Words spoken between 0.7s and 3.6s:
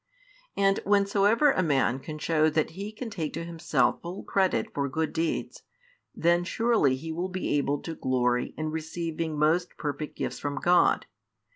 whensoever a man can show that he can take to